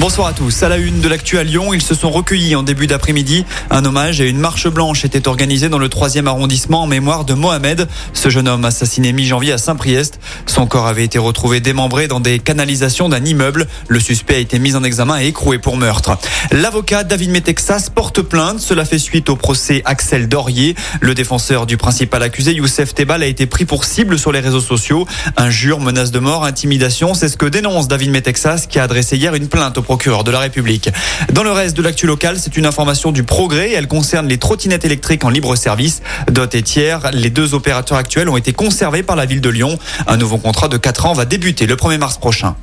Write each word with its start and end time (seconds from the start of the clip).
Bonsoir 0.00 0.28
à 0.28 0.32
tous. 0.32 0.62
À 0.62 0.70
la 0.70 0.78
une 0.78 1.02
de 1.02 1.08
l'actu 1.08 1.36
à 1.36 1.44
Lyon, 1.44 1.74
ils 1.74 1.82
se 1.82 1.94
sont 1.94 2.10
recueillis 2.10 2.56
en 2.56 2.62
début 2.62 2.86
d'après-midi. 2.86 3.44
Un 3.68 3.84
hommage 3.84 4.22
et 4.22 4.30
une 4.30 4.38
marche 4.38 4.66
blanche 4.66 5.04
étaient 5.04 5.28
organisés 5.28 5.68
dans 5.68 5.76
le 5.76 5.88
3e 5.88 6.26
arrondissement 6.26 6.84
en 6.84 6.86
mémoire 6.86 7.26
de 7.26 7.34
Mohamed, 7.34 7.86
ce 8.14 8.30
jeune 8.30 8.48
homme 8.48 8.64
assassiné 8.64 9.12
mi-janvier 9.12 9.52
à 9.52 9.58
Saint-Priest. 9.58 10.18
Son 10.46 10.66
corps 10.66 10.86
avait 10.86 11.04
été 11.04 11.18
retrouvé 11.18 11.60
démembré 11.60 12.08
dans 12.08 12.18
des 12.18 12.38
canalisations 12.38 13.10
d'un 13.10 13.22
immeuble. 13.22 13.66
Le 13.88 14.00
suspect 14.00 14.36
a 14.36 14.38
été 14.38 14.58
mis 14.58 14.74
en 14.74 14.82
examen 14.84 15.20
et 15.20 15.26
écroué 15.26 15.58
pour 15.58 15.76
meurtre. 15.76 16.16
L'avocat 16.50 17.04
David 17.04 17.28
Metexas 17.32 17.90
porte 17.94 18.22
plainte. 18.22 18.60
Cela 18.60 18.86
fait 18.86 18.98
suite 18.98 19.28
au 19.28 19.36
procès 19.36 19.82
Axel 19.84 20.30
Dorier. 20.30 20.76
Le 21.02 21.14
défenseur 21.14 21.66
du 21.66 21.76
principal 21.76 22.22
accusé, 22.22 22.54
Youssef 22.54 22.94
Tebal, 22.94 23.22
a 23.22 23.26
été 23.26 23.44
pris 23.44 23.66
pour 23.66 23.84
cible 23.84 24.18
sur 24.18 24.32
les 24.32 24.40
réseaux 24.40 24.62
sociaux. 24.62 25.06
Injures, 25.36 25.78
menaces 25.78 26.10
de 26.10 26.20
mort, 26.20 26.46
intimidation, 26.46 27.12
c'est 27.12 27.28
ce 27.28 27.36
que 27.36 27.44
dénonce 27.44 27.86
David 27.86 28.12
Metexas 28.12 28.64
qui 28.66 28.78
a 28.78 28.84
adressé 28.84 29.18
hier 29.18 29.34
une 29.34 29.48
plainte 29.48 29.76
au 29.76 29.89
procureur 29.90 30.22
de 30.22 30.30
la 30.30 30.38
République. 30.38 30.88
Dans 31.32 31.42
le 31.42 31.50
reste 31.50 31.76
de 31.76 31.82
l'actu 31.82 32.06
local, 32.06 32.36
c'est 32.38 32.56
une 32.56 32.64
information 32.64 33.10
du 33.10 33.24
progrès. 33.24 33.72
Elle 33.72 33.88
concerne 33.88 34.28
les 34.28 34.38
trottinettes 34.38 34.84
électriques 34.84 35.24
en 35.24 35.30
libre 35.30 35.56
service. 35.56 36.00
Dot 36.30 36.54
et 36.54 36.62
Tiers, 36.62 37.10
les 37.12 37.28
deux 37.28 37.54
opérateurs 37.54 37.98
actuels 37.98 38.28
ont 38.28 38.36
été 38.36 38.52
conservés 38.52 39.02
par 39.02 39.16
la 39.16 39.26
ville 39.26 39.40
de 39.40 39.48
Lyon. 39.48 39.80
Un 40.06 40.16
nouveau 40.16 40.38
contrat 40.38 40.68
de 40.68 40.76
4 40.76 41.06
ans 41.06 41.12
va 41.12 41.24
débuter 41.24 41.66
le 41.66 41.74
1er 41.74 41.98
mars 41.98 42.18
prochain. 42.18 42.54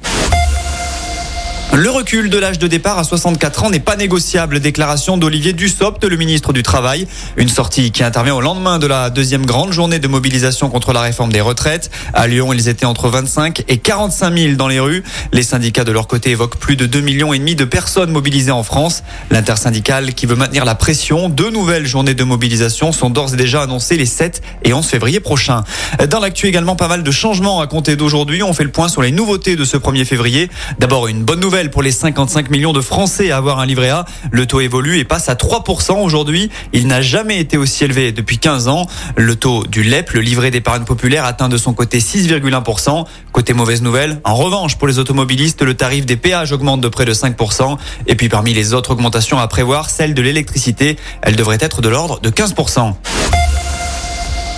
Le 1.78 1.92
recul 1.92 2.32
de 2.32 2.40
l'âge 2.40 2.58
de 2.58 2.66
départ 2.66 2.98
à 2.98 3.04
64 3.04 3.66
ans 3.66 3.70
n'est 3.70 3.80
pas 3.80 3.96
négociable. 3.96 4.60
Déclaration 4.60 5.16
d'Olivier 5.16 5.54
Dussopt, 5.54 6.04
le 6.04 6.18
ministre 6.18 6.52
du 6.52 6.64
Travail. 6.64 7.08
Une 7.36 7.50
sortie 7.50 7.92
qui 7.92 8.04
intervient 8.04 8.34
au 8.34 8.42
lendemain 8.42 8.80
de 8.80 8.88
la 8.88 9.12
deuxième 9.12 9.46
grande 9.46 9.72
journée 9.72 10.00
de 10.00 10.08
mobilisation 10.08 10.72
contre 10.72 10.92
la 10.92 11.02
réforme 11.02 11.32
des 11.32 11.40
retraites. 11.40 11.92
À 12.16 12.26
Lyon, 12.26 12.52
ils 12.52 12.68
étaient 12.68 12.88
entre 12.88 13.10
25 13.10 13.64
et 13.68 13.78
45 13.78 14.36
000 14.36 14.56
dans 14.56 14.68
les 14.68 14.80
rues. 14.80 15.04
Les 15.32 15.44
syndicats 15.44 15.84
de 15.84 15.92
leur 15.92 16.08
côté 16.08 16.32
évoquent 16.32 16.58
plus 16.58 16.78
de 16.78 16.88
2 16.88 17.00
millions 17.00 17.32
et 17.32 17.38
demi 17.38 17.54
de 17.54 17.64
personnes 17.64 18.10
mobilisées 18.10 18.50
en 18.50 18.64
France. 18.64 19.04
L'intersyndicale 19.30 20.16
qui 20.16 20.26
veut 20.26 20.36
maintenir 20.36 20.66
la 20.66 20.74
pression. 20.74 21.30
Deux 21.30 21.52
nouvelles 21.52 21.86
journées 21.86 22.16
de 22.16 22.24
mobilisation 22.24 22.92
sont 22.92 23.12
d'ores 23.12 23.36
et 23.36 23.38
déjà 23.38 23.62
annoncées 23.62 23.98
les 23.98 24.08
7 24.08 24.42
et 24.64 24.74
11 24.74 24.84
février 24.84 25.20
prochains. 25.20 25.64
Dans 26.10 26.22
l'actu 26.22 26.48
également 26.48 26.76
pas 26.76 26.88
mal 26.88 27.04
de 27.04 27.12
changements 27.12 27.62
à 27.62 27.68
compter 27.68 27.96
d'aujourd'hui. 27.96 28.42
On 28.42 28.54
fait 28.54 28.64
le 28.64 28.72
point 28.72 28.88
sur 28.88 29.04
les 29.04 29.12
nouveautés 29.12 29.56
de 29.56 29.64
ce 29.64 29.78
1er 29.78 30.06
février. 30.06 30.50
D'abord 30.80 31.08
une 31.08 31.22
bonne 31.22 31.40
nouvelle 31.40 31.67
pour 31.68 31.82
les 31.82 31.92
55 31.92 32.50
millions 32.50 32.74
de 32.74 32.82
Français 32.82 33.32
à 33.32 33.38
avoir 33.38 33.60
un 33.60 33.66
livret 33.66 33.90
A. 33.90 34.06
Le 34.32 34.46
taux 34.46 34.62
évolue 34.62 34.98
et 35.00 35.04
passe 35.04 35.30
à 35.30 35.36
3% 35.36 36.02
aujourd'hui. 36.04 36.50
Il 36.74 36.88
n'a 36.88 37.02
jamais 37.02 37.40
été 37.40 37.58
aussi 37.58 37.84
élevé 37.84 38.12
depuis 38.12 38.38
15 38.38 38.68
ans. 38.68 38.86
Le 39.16 39.36
taux 39.36 39.66
du 39.66 39.84
LEP, 39.84 40.12
le 40.12 40.22
livret 40.22 40.52
d'épargne 40.52 40.84
populaire, 40.84 41.26
atteint 41.26 41.50
de 41.50 41.58
son 41.58 41.74
côté 41.74 42.00
6,1%. 42.00 43.06
Côté 43.32 43.54
mauvaise 43.54 43.82
nouvelle, 43.82 44.20
en 44.24 44.36
revanche, 44.36 44.78
pour 44.78 44.88
les 44.88 45.00
automobilistes, 45.00 45.62
le 45.62 45.74
tarif 45.74 46.06
des 46.06 46.18
péages 46.18 46.52
augmente 46.52 46.82
de 46.82 46.88
près 46.88 47.06
de 47.06 47.14
5%. 47.14 47.78
Et 48.08 48.16
puis 48.16 48.30
parmi 48.30 48.54
les 48.54 48.74
autres 48.74 48.92
augmentations 48.92 49.40
à 49.40 49.48
prévoir, 49.48 49.90
celle 49.90 50.14
de 50.14 50.22
l'électricité, 50.22 50.98
elle 51.22 51.36
devrait 51.36 51.58
être 51.60 51.82
de 51.82 51.90
l'ordre 51.90 52.20
de 52.20 52.30
15%. 52.30 52.96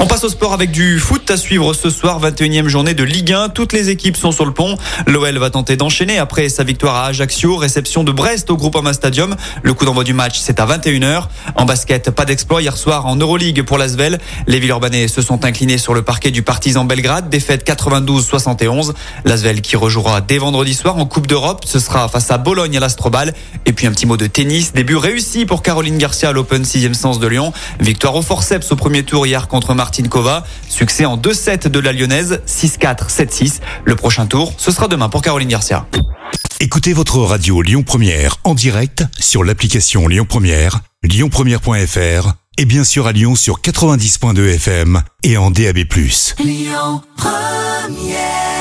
On 0.02 0.08
passe 0.08 0.23
au 0.23 0.30
sport 0.30 0.53
avec 0.53 0.72
du 0.72 0.97
foot 0.97 1.30
à 1.30 1.36
suivre 1.36 1.73
ce 1.73 1.89
soir, 1.89 2.22
21e 2.22 2.69
journée 2.69 2.94
de 2.94 3.03
Ligue 3.03 3.33
1. 3.33 3.50
Toutes 3.50 3.73
les 3.73 3.89
équipes 3.89 4.16
sont 4.16 4.31
sur 4.31 4.45
le 4.45 4.53
pont. 4.53 4.78
L'OL 5.08 5.38
va 5.38 5.50
tenter 5.50 5.75
d'enchaîner 5.75 6.17
après 6.17 6.47
sa 6.47 6.64
victoire 6.64 6.95
à 6.95 7.08
Ajaccio, 7.08 7.58
réception 7.58 8.06
de 8.06 8.14
Brest 8.14 8.50
au 8.50 8.56
Groupama 8.56 8.94
Stadium. 8.94 9.36
Le 9.61 9.73
coup 9.73 9.83
d'envoi 9.83 10.06
du 10.06 10.14
match, 10.14 10.39
c'est 10.39 10.61
à 10.61 10.66
21h. 10.66 11.23
En 11.56 11.66
basket, 11.66 12.11
pas 12.11 12.23
d'exploit 12.23 12.61
hier 12.61 12.78
soir 12.78 13.08
en 13.08 13.17
Euroleague 13.17 13.61
pour 13.64 13.78
l'Asvel. 13.78 14.19
Les 14.47 14.61
Villeurbanais 14.61 15.09
se 15.09 15.22
sont 15.22 15.44
inclinés 15.44 15.78
sur 15.78 15.94
le 15.94 16.02
parquet 16.02 16.31
du 16.31 16.44
Partizan 16.44 16.86
Belgrade, 16.86 17.30
défaite 17.30 17.67
92-71. 17.67 18.94
L'Asvel 19.25 19.59
qui 19.59 19.75
rejouera 19.75 20.22
dès 20.22 20.38
vendredi 20.38 20.75
soir 20.75 20.97
en 20.97 21.06
Coupe 21.06 21.28
d'Europe, 21.28 21.66
ce 21.66 21.78
sera 21.78 22.08
face 22.08 22.31
à 22.31 22.38
Bologne 22.38 22.78
à 22.78 22.80
l'Astrobal. 22.80 23.34
Et 23.66 23.73
puis 23.73 23.86
un 23.86 23.91
petit 23.91 24.06
mot 24.06 24.16
de 24.16 24.28
tennis, 24.28 24.72
début 24.72 24.95
réussi 24.95 25.45
pour 25.45 25.61
Caroline 25.61 25.97
Garcia 25.97 26.30
à 26.30 26.31
l'Open 26.31 26.63
6e 26.63 26.94
sens 26.94 27.19
de 27.19 27.28
Lyon. 27.28 27.51
Victoire 27.81 28.16
au 28.16 28.22
forceps 28.22 28.72
au 28.72 28.78
premier 28.78 29.03
tour 29.03 29.28
hier 29.28 29.50
contre 29.50 29.74
Marc 29.74 29.88
Martinkova. 29.89 30.45
Succès 30.69 31.05
en 31.05 31.17
2-7 31.17 31.67
de 31.67 31.79
la 31.79 31.91
Lyonnaise, 31.91 32.41
6-4, 32.45 33.09
7-6. 33.09 33.59
Le 33.85 33.95
prochain 33.95 34.27
tour, 34.27 34.53
ce 34.57 34.69
sera 34.69 34.88
demain 34.88 35.09
pour 35.09 35.23
Caroline 35.23 35.50
Garcia. 35.50 35.88
Écoutez 36.59 36.94
votre 36.94 37.17
radio 37.17 37.63
Lyon 37.63 37.81
Première 37.81 38.38
en 38.44 38.53
direct 38.53 39.03
sur 39.19 39.44
l'application 39.44 40.07
Lyon 40.07 40.25
Première, 40.29 40.81
lyonpremière.fr 41.03 42.33
et 42.57 42.66
bien 42.66 42.83
sûr 42.83 43.07
à 43.07 43.13
Lyon 43.13 43.35
sur 43.35 43.61
90.2 43.61 44.55
FM 44.55 45.01
et 45.23 45.38
en 45.38 45.50
DAB+. 45.50 45.77
Lyon 46.39 47.01
Première 47.17 48.59